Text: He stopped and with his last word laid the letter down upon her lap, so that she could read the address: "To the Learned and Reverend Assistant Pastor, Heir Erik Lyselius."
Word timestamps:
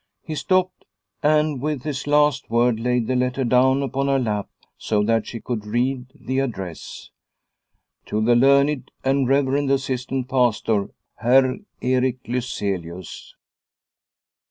He 0.23 0.33
stopped 0.33 0.83
and 1.21 1.61
with 1.61 1.83
his 1.83 2.07
last 2.07 2.49
word 2.49 2.79
laid 2.79 3.05
the 3.05 3.15
letter 3.15 3.43
down 3.43 3.83
upon 3.83 4.07
her 4.07 4.17
lap, 4.17 4.49
so 4.75 5.03
that 5.03 5.27
she 5.27 5.39
could 5.39 5.63
read 5.63 6.07
the 6.19 6.39
address: 6.39 7.11
"To 8.07 8.19
the 8.19 8.35
Learned 8.35 8.89
and 9.03 9.29
Reverend 9.29 9.69
Assistant 9.69 10.27
Pastor, 10.27 10.89
Heir 11.21 11.59
Erik 11.83 12.27
Lyselius." 12.27 13.35